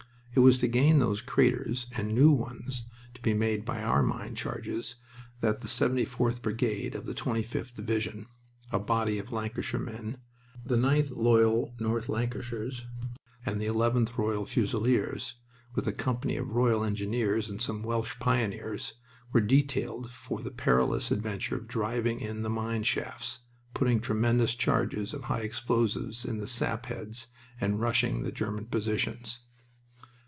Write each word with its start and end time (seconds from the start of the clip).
It 0.33 0.39
was 0.39 0.59
to 0.59 0.69
gain 0.69 0.99
those 0.99 1.21
craters, 1.21 1.87
and 1.91 2.15
new 2.15 2.31
ones 2.31 2.85
to 3.15 3.21
be 3.21 3.33
made 3.33 3.65
by 3.65 3.81
our 3.83 4.01
mine 4.01 4.33
charges, 4.33 4.95
that 5.41 5.59
the 5.59 5.67
74th 5.67 6.41
Brigade 6.41 6.95
of 6.95 7.05
the 7.05 7.13
25th 7.13 7.75
Division, 7.75 8.27
a 8.71 8.79
body 8.79 9.19
of 9.19 9.33
Lancashire 9.33 9.81
men, 9.81 10.19
the 10.63 10.77
9th 10.77 11.17
Loyal 11.17 11.73
North 11.81 12.07
Lancashires 12.07 12.85
and 13.45 13.59
the 13.59 13.65
11th 13.65 14.17
Royal 14.17 14.45
Fusiliers, 14.45 15.35
with 15.75 15.85
a 15.85 15.91
company 15.91 16.37
of 16.37 16.53
Royal 16.55 16.85
Engineers 16.85 17.49
and 17.49 17.61
some 17.61 17.83
Welsh 17.83 18.17
pioneers, 18.17 18.93
were 19.33 19.41
detailed 19.41 20.11
for 20.11 20.39
the 20.41 20.49
perilous 20.49 21.11
adventure 21.11 21.57
of 21.57 21.67
driving 21.67 22.21
in 22.21 22.41
the 22.41 22.49
mine 22.49 22.83
shafts, 22.83 23.39
putting 23.73 23.99
tremendous 23.99 24.55
charges 24.55 25.13
of 25.13 25.23
high 25.25 25.41
explosives 25.41 26.23
in 26.23 26.37
the 26.37 26.47
sapheads, 26.47 27.27
and 27.59 27.81
rushing 27.81 28.23
the 28.23 28.31
German 28.31 28.65
positions. 28.65 29.41